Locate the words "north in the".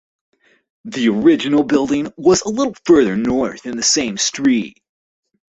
3.15-3.83